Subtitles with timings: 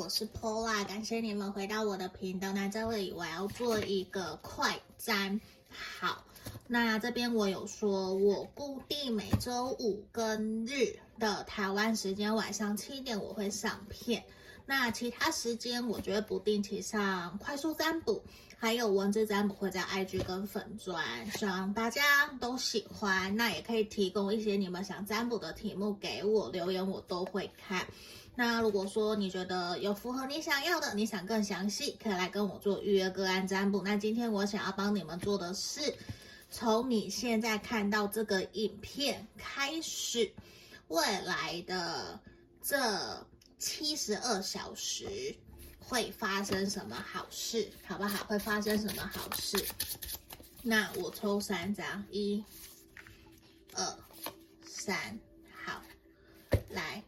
[0.00, 2.54] 我是 Pola，感谢你们回到我的频道。
[2.54, 6.24] 那这里我要做一个快占，好，
[6.66, 14.24] 那这边我有说，我固定每周五跟日的台湾时间晚上七点我会上片，
[14.66, 18.22] 那其他时间我觉得不定期上快速占卜，
[18.56, 23.34] 还有文字占卜会在 IG 跟粉专，希望大家都喜欢。
[23.36, 27.86] 那也可以提供一些你们想占卜的题目给我留言，我都会看。
[28.36, 33.82] 那如果说你觉得有符合你想要的，你想更详细，可以来跟我做预约个案占卜。
[33.82, 35.94] 那今天我想要帮你们做的是，
[36.48, 40.32] 从你现在看到这个影片开始，
[40.88, 42.18] 未来的
[42.62, 42.78] 这
[43.60, 45.36] 七十二小时
[45.78, 48.24] 会发生什么好事，好不好？
[48.24, 49.62] 会发生什么好事？
[50.62, 52.42] 那我抽三张，一、
[53.74, 53.98] 二、
[54.64, 55.20] 三，
[55.66, 55.82] 好，
[56.70, 57.04] 来。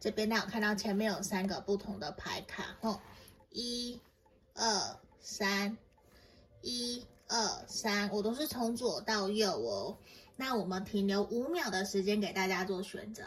[0.00, 2.98] 这边呢，我看到前面有三个不同的牌卡，哦，
[3.50, 4.00] 一、
[4.54, 5.76] 二、三，
[6.62, 9.98] 一、二、三，我都是从左到右哦。
[10.36, 13.22] 那我们停留五秒的时间给大家做选择。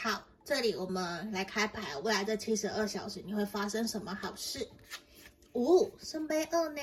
[0.00, 4.66] 好，这里我们来开牌，未来这七十二小时你会发生什么好事？
[5.52, 6.80] 五、哦，圣杯二呢？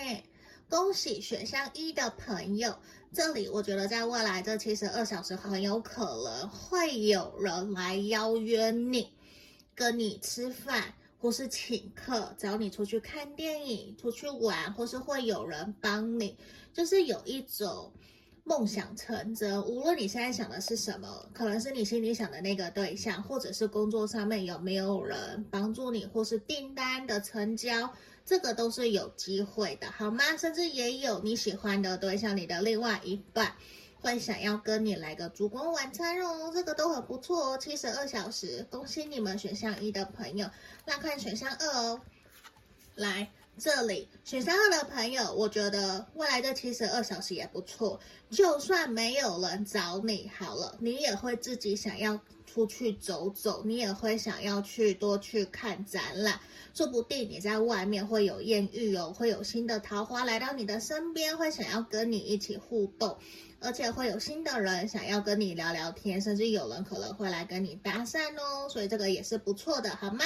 [0.69, 2.77] 恭喜选项一的朋友，
[3.11, 9.11] 这里我觉得在未来这七十二小时很有可能会有人来邀约你，
[9.73, 16.37] 跟你吃饭，或是请客，找你出去看电影、出去玩，或是会有人帮你，
[16.71, 17.91] 就是有一种
[18.45, 19.61] 梦想成真。
[19.65, 27.91] 无论你现在想的是什么，可能是你心里想的那个对象，或者是工作上面有没有人帮助你，或是订单的成交。
[28.23, 30.37] 这个都是有机会的，好吗？
[30.37, 33.53] 甚至也有你喜欢的对象，你的另外一半
[34.01, 37.57] 会想要跟你来个烛光晚餐哦，这个都很不错哦。
[37.57, 40.49] 七十二小时，恭喜你们选项一的朋友。
[40.85, 42.01] 那看选项二哦，
[42.95, 47.99] 来这里选三二的朋友，我觉得未来的七十二小时也不错。
[48.29, 56.39] 就算没有人找你，好了，你也会自己想要出去走走，你也会想要去多去看展览。
[56.73, 63.17] 说不定你在外面会有艳遇哦，会有新的桃花来到你的身边，会想要跟你一起互动，
[63.61, 70.25] 而且会有新的人想要跟你聊聊天，甚至有人可能会来跟你搭讪哦，所以这个也是不错的，好吗？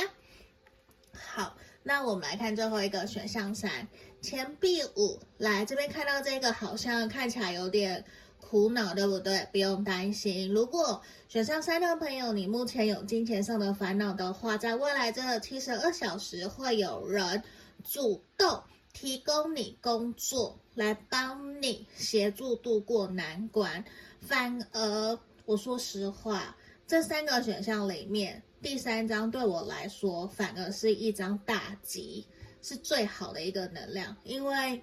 [1.32, 3.88] 好，那我们来看最后一个选项三，
[4.22, 8.04] 钱币五，来这边看到这个好像看起来有点。
[8.42, 9.48] 苦恼对不对？
[9.52, 10.52] 不用担心。
[10.52, 17.44] 如果选项三的朋友，你目前有金钱上的烦恼的话，在未来这七十二小时会有人
[17.84, 23.84] 主动提供你工作，来帮你协助度过难关。
[24.22, 26.56] 反而，我说实话，
[26.90, 32.26] 这三个选项里面，第三张对我来说反而是一张大吉，
[32.64, 34.82] 是最好的一个能量，因为。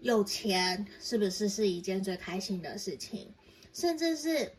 [0.00, 3.26] 有钱是不是是一件最开心的事情？
[3.72, 4.52] 甚至是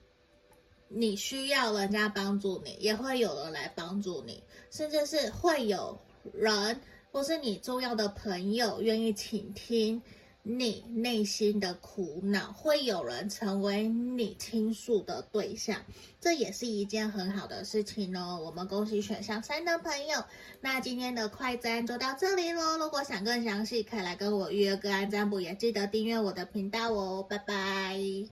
[0.88, 5.96] 你需要人家帮助你，也会有人来帮助你，甚至是会有
[6.34, 6.81] 人
[7.12, 10.02] 或是你重要的朋友愿意倾听。
[10.47, 15.81] 你内心的苦恼，会有人成为你倾诉的对象，
[16.22, 18.39] 这也是一件很好的事情哦。
[18.45, 20.23] 我们恭喜选项三的朋友。
[20.61, 22.78] 那今天的快占就到这里喽。
[22.78, 27.25] 如果想更详细，可以来跟我预约个案占卜，也记得订阅我的频道哦。
[27.28, 28.00] 拜拜。